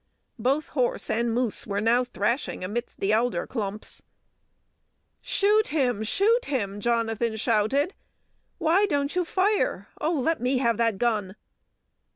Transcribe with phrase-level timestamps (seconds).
[0.39, 4.01] Both horse and moose were now thrashing amidst the alder clumps.
[5.21, 7.93] "Shoot him, shoot him!" Jonathan shouted.
[8.57, 9.89] "Why don't you fire?
[10.01, 11.35] Oh, let me have that gun!"